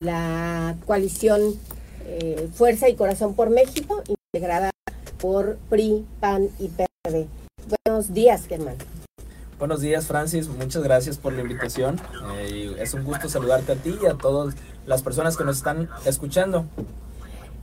[0.00, 1.42] la coalición
[2.06, 4.70] eh, Fuerza y Corazón por México, integrada
[5.20, 7.28] por PRI, PAN y PRD.
[7.84, 8.76] Buenos días, Germán.
[9.58, 10.48] Buenos días, Francis.
[10.48, 12.00] Muchas gracias por la invitación.
[12.38, 14.54] Eh, es un gusto saludarte a ti y a todas
[14.86, 16.64] las personas que nos están escuchando.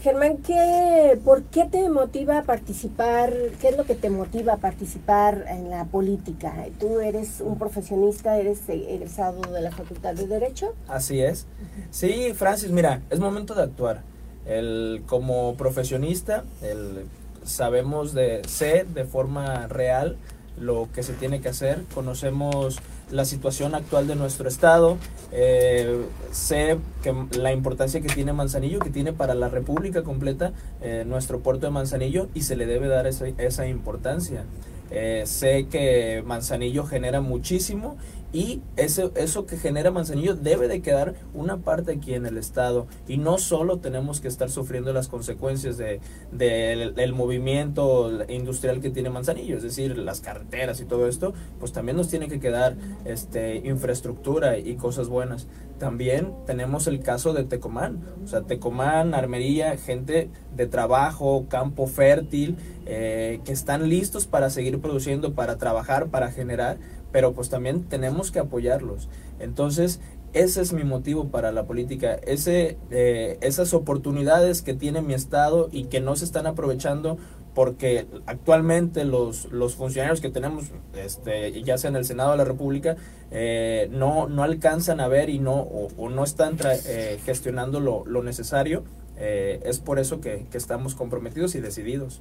[0.00, 3.32] Germán, ¿qué, ¿por qué te motiva a participar?
[3.60, 6.54] ¿Qué es lo que te motiva a participar en la política?
[6.78, 10.74] Tú eres un profesionista, eres egresado de la Facultad de Derecho.
[10.86, 11.46] Así es.
[11.90, 14.02] Sí, Francis, mira, es momento de actuar.
[14.46, 17.06] El, como profesionista, el,
[17.44, 20.16] sabemos de, sé de forma real
[20.60, 22.78] lo que se tiene que hacer, conocemos
[23.10, 24.98] la situación actual de nuestro estado,
[25.32, 31.04] eh, sé que la importancia que tiene Manzanillo, que tiene para la República completa eh,
[31.06, 34.44] nuestro puerto de Manzanillo y se le debe dar esa, esa importancia.
[34.90, 37.96] Eh, sé que Manzanillo genera muchísimo
[38.32, 42.86] y eso, eso que genera Manzanillo debe de quedar una parte aquí en el Estado
[43.06, 46.00] y no solo tenemos que estar sufriendo las consecuencias del
[46.32, 51.96] de, movimiento industrial que tiene Manzanillo, es decir, las carreteras y todo esto, pues también
[51.96, 55.46] nos tiene que quedar este, infraestructura y cosas buenas.
[55.78, 62.56] También tenemos el caso de Tecomán, o sea, Tecomán, Armería, gente de trabajo, campo fértil,
[62.84, 66.78] eh, que están listos para seguir produciendo, para trabajar, para generar
[67.12, 69.08] pero pues también tenemos que apoyarlos.
[69.38, 70.00] Entonces,
[70.32, 75.68] ese es mi motivo para la política, ese, eh, esas oportunidades que tiene mi Estado
[75.72, 77.18] y que no se están aprovechando
[77.54, 82.44] porque actualmente los, los funcionarios que tenemos, este, ya sea en el Senado de la
[82.44, 82.96] República,
[83.30, 88.22] eh, no, no alcanzan a ver y no, o, no están eh, gestionando lo, lo
[88.22, 88.84] necesario
[89.20, 92.20] eh, es por eso que, estamos comprometidos y decididos.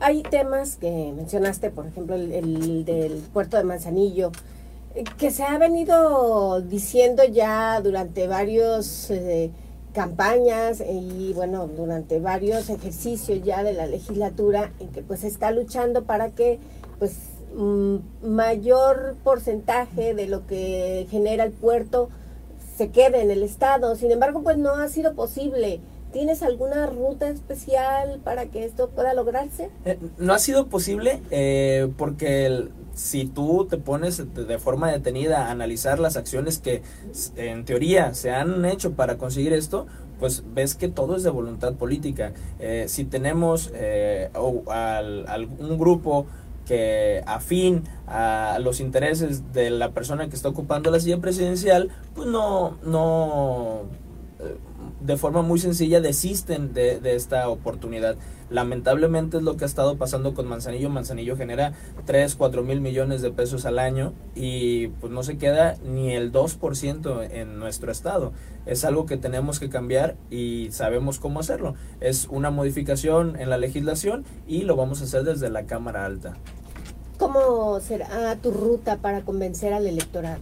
[0.00, 4.30] Hay temas que mencionaste, por ejemplo, el, del puerto de Manzanillo,
[4.94, 9.50] eh, que se ha venido diciendo ya durante varios eh,
[9.92, 16.04] campañas y bueno, durante varios ejercicios ya de la legislatura, en que pues está luchando
[16.04, 16.60] para que
[17.00, 17.16] pues
[17.56, 22.08] mm, mayor porcentaje de lo que genera el puerto
[22.76, 23.96] se quede en el estado.
[23.96, 25.80] Sin embargo, pues no ha sido posible.
[26.12, 29.70] ¿Tienes alguna ruta especial para que esto pueda lograrse?
[29.84, 35.50] Eh, no ha sido posible eh, porque si tú te pones de forma detenida a
[35.52, 36.82] analizar las acciones que
[37.36, 39.86] en teoría se han hecho para conseguir esto,
[40.18, 42.32] pues ves que todo es de voluntad política.
[42.58, 43.72] Eh, si tenemos
[44.34, 46.26] algún grupo
[46.66, 52.28] que afín a los intereses de la persona que está ocupando la silla presidencial, pues
[52.28, 53.84] no, no
[55.00, 58.16] de forma muy sencilla desisten de, esta oportunidad.
[58.50, 60.90] Lamentablemente es lo que ha estado pasando con Manzanillo.
[60.90, 61.72] Manzanillo genera
[62.06, 66.32] 3, 4 mil millones de pesos al año y pues no se queda ni el
[66.32, 68.32] 2% en nuestro estado.
[68.66, 71.74] Es algo que tenemos que cambiar y sabemos cómo hacerlo.
[72.00, 76.34] Es una modificación en la legislación y lo vamos a hacer desde la Cámara Alta.
[77.18, 80.40] ¿Cómo será tu ruta para convencer al electorado?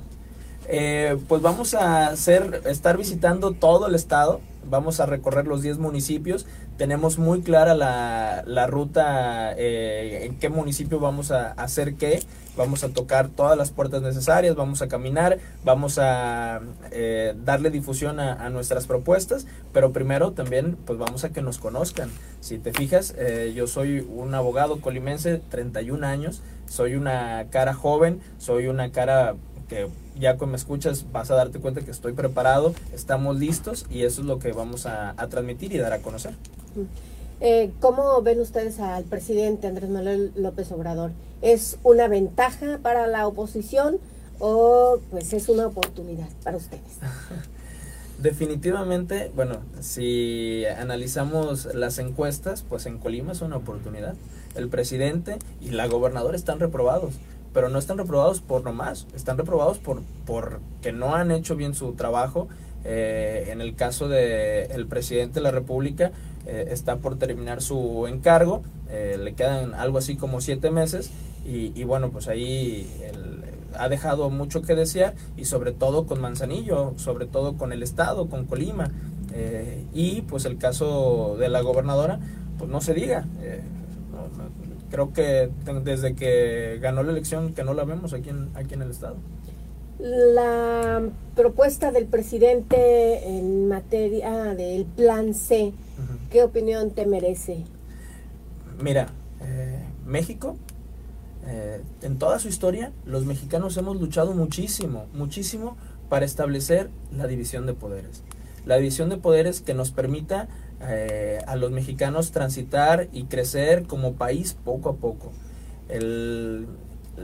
[0.71, 5.79] Eh, pues vamos a hacer, estar visitando todo el estado, vamos a recorrer los 10
[5.79, 6.45] municipios,
[6.77, 12.21] tenemos muy clara la, la ruta, eh, en qué municipio vamos a hacer qué,
[12.55, 18.21] vamos a tocar todas las puertas necesarias, vamos a caminar, vamos a eh, darle difusión
[18.21, 22.11] a, a, nuestras propuestas, pero primero también pues vamos a que nos conozcan.
[22.41, 23.15] Si te fijas,
[23.55, 29.35] yo soy un abogado colimense, 31 años, soy una cara joven, soy una cara
[29.69, 34.03] que ya cuando me escuchas vas a darte cuenta que estoy preparado, estamos listos y
[34.03, 36.33] eso es lo que vamos a, transmitir y dar a conocer.
[37.41, 41.13] Eh, ¿Cómo ven ustedes al presidente Andrés Manuel López Obrador?
[41.41, 43.99] ¿Es una ventaja para la oposición
[44.41, 46.83] o pues es una oportunidad para ustedes?
[48.19, 54.17] Definitivamente, bueno, si analizamos las encuestas, pues en Colima es una oportunidad.
[54.57, 57.15] El presidente y la gobernadora están reprobados
[57.53, 61.75] pero no están reprobados por nomás, están reprobados por, por que no han hecho bien
[61.75, 62.49] su trabajo.
[62.85, 66.13] Eh, en el caso del el presidente de la República,
[66.47, 71.11] eh, está por terminar su encargo, eh, le quedan algo así como siete meses
[71.45, 72.89] y, y bueno, pues ahí
[73.77, 78.29] ha dejado mucho que desear y sobre todo con Manzanillo, sobre todo con el Estado,
[78.29, 78.91] con Colima
[79.93, 82.19] y pues el caso de la gobernadora,
[82.59, 83.25] pues no se diga
[84.91, 85.51] creo que
[85.85, 89.17] desde que ganó la elección que no la vemos aquí en, aquí en el Estado.
[89.99, 91.03] La
[91.35, 95.73] propuesta del presidente en materia del plan C,
[96.31, 97.65] ¿qué opinión te merece?
[98.81, 99.09] Mira,
[99.41, 100.57] eh, México,
[101.47, 105.77] eh, en toda su historia, los mexicanos hemos luchado muchísimo, muchísimo
[106.09, 108.23] para establecer la división de poderes.
[108.67, 110.47] la división de poderes que nos permita
[110.81, 115.33] eh, a los mexicanos transitar y crecer como país poco a poco.
[115.89, 116.67] El,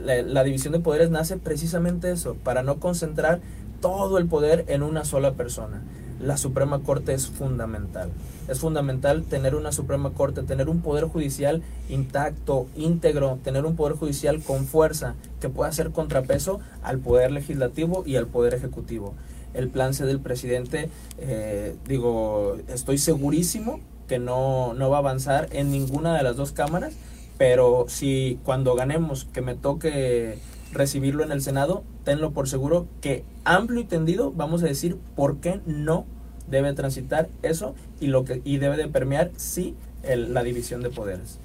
[0.03, 3.39] la, división de poderes nace precisamente eso, para no concentrar
[3.81, 5.81] todo el poder en una sola persona.
[6.19, 8.09] La Suprema Corte es fundamental.
[8.47, 13.95] Es fundamental tener una Suprema Corte, tener un poder judicial intacto, íntegro, tener un poder
[13.95, 19.13] judicial con fuerza que pueda hacer contrapeso al poder legislativo y al poder ejecutivo.
[19.55, 25.47] El plan C del presidente, eh, digo, estoy segurísimo que no, no va a avanzar
[25.51, 26.93] en ninguna de las dos cámaras,
[27.37, 30.37] pero si cuando ganemos que me toque
[30.71, 35.37] recibirlo en el Senado, tenlo por seguro que amplio y tendido vamos a decir por
[35.37, 36.05] qué no
[36.47, 40.89] debe transitar eso y lo que y debe de permear sí el, la división de
[40.89, 41.39] poderes.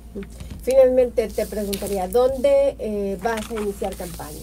[0.62, 4.40] Finalmente te preguntaría, ¿dónde eh, vas a iniciar campaña?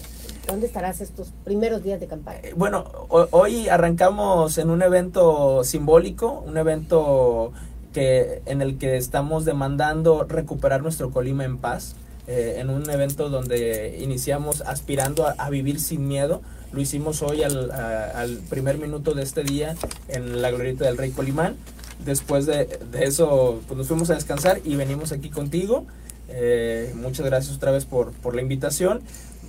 [0.48, 2.40] ¿Dónde estarás estos primeros días de campaña?
[2.42, 7.52] Eh, bueno, hoy arrancamos en un evento simbólico, un evento
[7.92, 11.96] que en el que estamos demandando recuperar nuestro Colima en paz.
[12.26, 16.40] Eh, en un evento donde iniciamos aspirando a, a vivir sin miedo.
[16.72, 19.76] Lo hicimos hoy al, a, al, primer minuto de este día
[20.08, 21.56] en la glorieta del Rey Colimán.
[22.04, 25.86] Después de, de eso, pues nos fuimos a descansar y venimos aquí contigo.
[26.28, 29.00] Eh, muchas gracias otra vez por, por la invitación.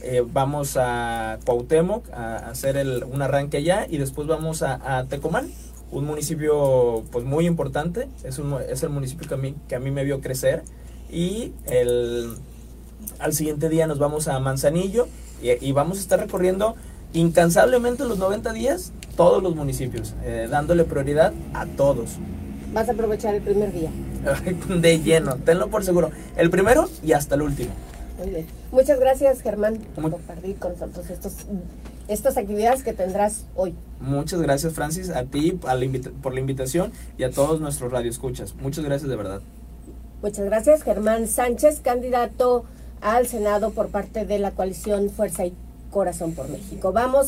[0.02, 4.98] Eh, vamos a Cuauhtémoc a, a hacer el, un arranque allá y después vamos a,
[5.00, 5.50] a Tecomán,
[5.92, 8.08] un municipio pues muy importante.
[8.24, 10.64] Es, un, es el municipio que a, mí, que a mí me vio crecer.
[11.12, 12.36] Y el,
[13.20, 15.08] al siguiente día nos vamos a Manzanillo
[15.42, 16.76] y, y, vamos a estar recorriendo
[17.14, 22.12] incansablemente los 90 días todos los municipios, eh, dándole prioridad a todos.
[22.72, 23.90] ¿Vas a aprovechar el primer día?
[24.80, 26.12] De lleno, tenlo por seguro.
[26.38, 27.72] El primero y hasta el último.
[28.20, 28.46] Muy bien.
[28.72, 31.34] Muchas gracias, Germán, por compartir con nosotros estos,
[32.08, 33.74] estas actividades que tendrás hoy.
[34.00, 35.86] Muchas gracias, Francis, a ti a la
[36.22, 38.56] por la invitación y a todos nuestros radioescuchas.
[38.56, 39.42] Muchas gracias de verdad.
[40.22, 42.66] Muchas gracias, Germán Sánchez, candidato
[43.02, 45.54] al Senado por parte de la coalición Fuerza y
[45.92, 46.92] Corazón por México.
[46.92, 47.28] Vamos